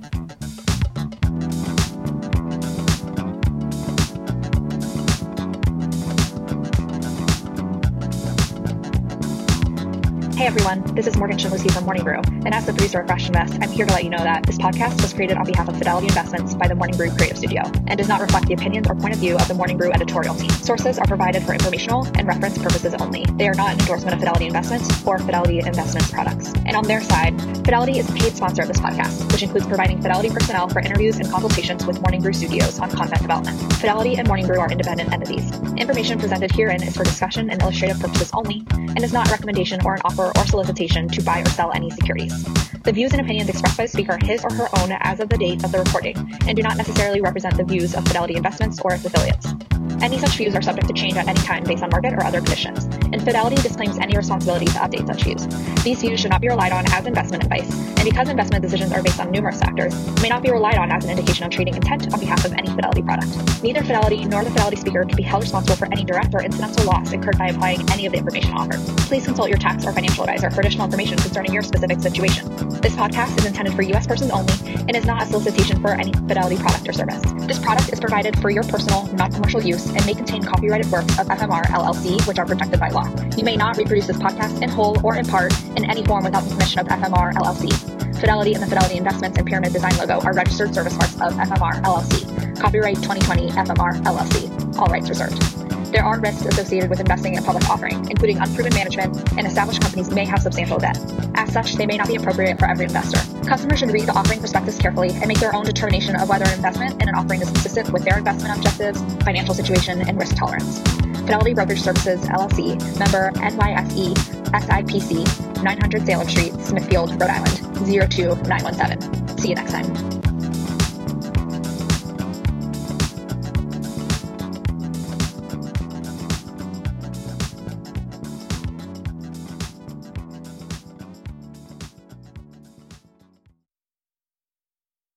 Everyone, 10.48 10.82
this 10.94 11.06
is 11.06 11.14
Morgan 11.18 11.36
Shinlucy 11.36 11.70
from 11.70 11.84
Morning 11.84 12.02
Brew. 12.02 12.22
And 12.24 12.54
as 12.54 12.64
the 12.64 12.72
producer 12.72 13.00
of 13.00 13.06
Fresh 13.06 13.26
Invest, 13.26 13.58
I'm 13.60 13.70
here 13.70 13.84
to 13.84 13.92
let 13.92 14.02
you 14.02 14.08
know 14.08 14.24
that 14.24 14.46
this 14.46 14.56
podcast 14.56 14.98
was 15.02 15.12
created 15.12 15.36
on 15.36 15.44
behalf 15.44 15.68
of 15.68 15.76
Fidelity 15.76 16.06
Investments 16.06 16.54
by 16.54 16.66
the 16.66 16.74
Morning 16.74 16.96
Brew 16.96 17.10
Creative 17.10 17.36
Studio 17.36 17.60
and 17.86 17.98
does 17.98 18.08
not 18.08 18.22
reflect 18.22 18.46
the 18.46 18.54
opinions 18.54 18.86
or 18.88 18.94
point 18.94 19.12
of 19.12 19.20
view 19.20 19.36
of 19.36 19.46
the 19.46 19.52
Morning 19.52 19.76
Brew 19.76 19.92
editorial 19.92 20.34
team. 20.34 20.48
Sources 20.48 20.98
are 20.98 21.06
provided 21.06 21.42
for 21.42 21.52
informational 21.52 22.06
and 22.16 22.26
reference 22.26 22.56
purposes 22.56 22.94
only. 22.98 23.26
They 23.36 23.46
are 23.46 23.52
not 23.52 23.74
an 23.74 23.80
endorsement 23.80 24.14
of 24.14 24.20
Fidelity 24.20 24.46
Investments 24.46 25.06
or 25.06 25.18
Fidelity 25.18 25.58
Investments 25.58 26.10
products. 26.10 26.50
And 26.64 26.76
on 26.76 26.84
their 26.84 27.02
side, 27.02 27.38
Fidelity 27.66 27.98
is 27.98 28.08
a 28.08 28.12
paid 28.14 28.34
sponsor 28.34 28.62
of 28.62 28.68
this 28.68 28.80
podcast, 28.80 29.30
which 29.30 29.42
includes 29.42 29.66
providing 29.66 30.00
Fidelity 30.00 30.30
personnel 30.30 30.66
for 30.70 30.80
interviews 30.80 31.18
and 31.18 31.30
consultations 31.30 31.84
with 31.84 32.00
Morning 32.00 32.22
Brew 32.22 32.32
Studios 32.32 32.78
on 32.78 32.90
content 32.90 33.20
development. 33.20 33.60
Fidelity 33.74 34.16
and 34.16 34.26
Morning 34.26 34.46
Brew 34.46 34.60
are 34.60 34.72
independent 34.72 35.12
entities. 35.12 35.52
Information 35.76 36.18
presented 36.18 36.50
herein 36.52 36.82
is 36.82 36.96
for 36.96 37.04
discussion 37.04 37.50
and 37.50 37.60
illustrative 37.60 38.00
purposes 38.00 38.30
only 38.32 38.64
and 38.70 39.04
is 39.04 39.12
not 39.12 39.28
a 39.28 39.30
recommendation 39.30 39.84
or 39.84 39.94
an 39.94 40.00
offer 40.06 40.32
or 40.38 40.46
solicitation 40.46 41.08
to 41.08 41.22
buy 41.22 41.40
or 41.40 41.48
sell 41.50 41.72
any 41.72 41.90
securities. 41.90 42.44
The 42.84 42.92
views 42.92 43.12
and 43.12 43.20
opinions 43.20 43.50
expressed 43.50 43.76
by 43.76 43.84
the 43.84 43.88
speaker 43.88 44.16
his 44.22 44.44
or 44.44 44.52
her 44.54 44.68
own 44.80 44.92
as 45.00 45.20
of 45.20 45.28
the 45.28 45.36
date 45.36 45.64
of 45.64 45.72
the 45.72 45.80
recording 45.80 46.16
and 46.46 46.56
do 46.56 46.62
not 46.62 46.76
necessarily 46.76 47.20
represent 47.20 47.56
the 47.56 47.64
views 47.64 47.94
of 47.94 48.06
Fidelity 48.06 48.36
Investments 48.36 48.80
or 48.80 48.94
its 48.94 49.04
affiliates. 49.04 49.67
Any 50.00 50.18
such 50.18 50.36
views 50.36 50.54
are 50.54 50.62
subject 50.62 50.86
to 50.86 50.94
change 50.94 51.16
at 51.16 51.26
any 51.26 51.40
time 51.40 51.64
based 51.64 51.82
on 51.82 51.90
market 51.90 52.12
or 52.12 52.22
other 52.22 52.40
conditions, 52.40 52.84
and 52.84 53.20
Fidelity 53.22 53.56
disclaims 53.56 53.98
any 53.98 54.16
responsibility 54.16 54.66
to 54.66 54.78
update 54.78 55.06
such 55.06 55.24
views. 55.24 55.46
These 55.82 56.00
views 56.00 56.20
should 56.20 56.30
not 56.30 56.40
be 56.40 56.48
relied 56.48 56.72
on 56.72 56.84
as 56.92 57.06
investment 57.06 57.42
advice, 57.42 57.68
and 57.70 58.04
because 58.04 58.28
investment 58.28 58.62
decisions 58.62 58.92
are 58.92 59.02
based 59.02 59.18
on 59.18 59.32
numerous 59.32 59.58
factors, 59.58 59.94
may 60.22 60.28
not 60.28 60.42
be 60.42 60.50
relied 60.50 60.78
on 60.78 60.92
as 60.92 61.04
an 61.04 61.10
indication 61.10 61.44
of 61.44 61.50
trading 61.50 61.74
intent 61.74 62.12
on 62.12 62.20
behalf 62.20 62.44
of 62.44 62.52
any 62.52 62.68
Fidelity 62.68 63.02
product. 63.02 63.62
Neither 63.62 63.82
Fidelity 63.82 64.24
nor 64.24 64.44
the 64.44 64.50
Fidelity 64.50 64.76
speaker 64.76 65.04
can 65.04 65.16
be 65.16 65.22
held 65.22 65.42
responsible 65.42 65.76
for 65.76 65.86
any 65.86 66.04
direct 66.04 66.32
or 66.32 66.42
incidental 66.42 66.84
loss 66.86 67.12
incurred 67.12 67.36
by 67.36 67.48
applying 67.48 67.80
any 67.90 68.06
of 68.06 68.12
the 68.12 68.18
information 68.18 68.52
offered. 68.52 68.78
Please 69.08 69.24
consult 69.24 69.48
your 69.48 69.58
tax 69.58 69.84
or 69.84 69.92
financial 69.92 70.22
advisor 70.22 70.50
for 70.50 70.60
additional 70.60 70.84
information 70.84 71.18
concerning 71.18 71.52
your 71.52 71.62
specific 71.62 72.00
situation. 72.00 72.48
This 72.80 72.94
podcast 72.94 73.36
is 73.38 73.46
intended 73.46 73.74
for 73.74 73.82
U.S. 73.82 74.06
persons 74.06 74.30
only 74.30 74.54
and 74.64 74.94
is 74.94 75.04
not 75.04 75.22
a 75.22 75.26
solicitation 75.26 75.80
for 75.80 75.90
any 75.90 76.12
Fidelity 76.12 76.56
product 76.56 76.88
or 76.88 76.92
service. 76.92 77.20
This 77.46 77.58
product 77.58 77.92
is 77.92 77.98
provided 77.98 78.38
for 78.40 78.50
your 78.50 78.62
personal, 78.62 79.06
not 79.14 79.32
commercial 79.32 79.62
use 79.62 79.87
and 79.88 80.04
may 80.06 80.14
contain 80.14 80.42
copyrighted 80.42 80.90
works 80.90 81.18
of 81.18 81.26
FMR 81.26 81.64
LLC, 81.66 82.26
which 82.26 82.38
are 82.38 82.46
protected 82.46 82.80
by 82.80 82.88
law. 82.88 83.04
You 83.36 83.44
may 83.44 83.56
not 83.56 83.76
reproduce 83.76 84.06
this 84.06 84.16
podcast 84.18 84.62
in 84.62 84.68
whole 84.68 84.96
or 85.04 85.16
in 85.16 85.26
part 85.26 85.52
in 85.76 85.84
any 85.84 86.04
form 86.04 86.24
without 86.24 86.44
the 86.44 86.50
permission 86.50 86.80
of 86.80 86.86
FMR 86.86 87.32
LLC. 87.34 88.16
Fidelity 88.18 88.54
and 88.54 88.62
the 88.62 88.66
Fidelity 88.66 88.96
Investments 88.96 89.38
and 89.38 89.46
Pyramid 89.46 89.72
Design 89.72 89.96
logo 89.96 90.20
are 90.20 90.32
registered 90.32 90.74
service 90.74 90.96
marks 90.96 91.14
of 91.14 91.32
FMR 91.34 91.82
LLC. 91.82 92.60
Copyright 92.60 92.96
2020 92.96 93.50
FMR 93.50 94.02
LLC. 94.02 94.78
All 94.78 94.86
rights 94.88 95.08
reserved. 95.08 95.67
There 95.90 96.04
are 96.04 96.20
risks 96.20 96.44
associated 96.44 96.90
with 96.90 97.00
investing 97.00 97.32
in 97.32 97.42
a 97.42 97.42
public 97.42 97.68
offering, 97.70 98.10
including 98.10 98.38
unproven 98.38 98.74
management, 98.74 99.16
and 99.38 99.46
established 99.46 99.80
companies 99.80 100.10
may 100.10 100.26
have 100.26 100.42
substantial 100.42 100.78
debt. 100.78 100.98
As 101.34 101.50
such, 101.52 101.74
they 101.76 101.86
may 101.86 101.96
not 101.96 102.08
be 102.08 102.16
appropriate 102.16 102.58
for 102.58 102.66
every 102.66 102.84
investor. 102.84 103.20
Customers 103.46 103.78
should 103.78 103.90
read 103.90 104.04
the 104.04 104.12
offering 104.12 104.38
prospectus 104.40 104.76
carefully 104.76 105.10
and 105.10 105.28
make 105.28 105.40
their 105.40 105.54
own 105.54 105.64
determination 105.64 106.14
of 106.16 106.28
whether 106.28 106.44
an 106.44 106.52
investment 106.52 107.00
in 107.00 107.08
an 107.08 107.14
offering 107.14 107.40
is 107.40 107.50
consistent 107.50 107.90
with 107.90 108.04
their 108.04 108.18
investment 108.18 108.54
objectives, 108.54 109.02
financial 109.24 109.54
situation, 109.54 110.02
and 110.02 110.18
risk 110.18 110.36
tolerance. 110.36 110.78
Fidelity 111.20 111.54
Brokerage 111.54 111.80
Services, 111.80 112.20
LLC, 112.20 112.78
member 112.98 113.30
NYSE, 113.40 114.14
SIPC, 114.52 115.62
900 115.62 116.06
Salem 116.06 116.28
Street, 116.28 116.52
Smithfield, 116.60 117.10
Rhode 117.12 117.30
Island, 117.30 117.56
02917. 117.86 119.38
See 119.38 119.48
you 119.48 119.54
next 119.54 119.72
time. 119.72 120.17